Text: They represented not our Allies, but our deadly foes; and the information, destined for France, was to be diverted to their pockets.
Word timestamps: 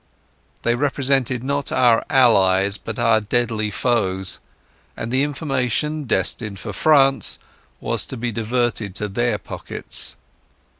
They 0.63 0.73
represented 0.73 1.43
not 1.43 1.71
our 1.71 2.03
Allies, 2.09 2.79
but 2.79 2.97
our 2.97 3.21
deadly 3.21 3.69
foes; 3.69 4.39
and 4.97 5.11
the 5.11 5.21
information, 5.21 6.05
destined 6.05 6.57
for 6.57 6.73
France, 6.73 7.37
was 7.79 8.07
to 8.07 8.17
be 8.17 8.31
diverted 8.31 8.95
to 8.95 9.07
their 9.07 9.37
pockets. 9.37 10.15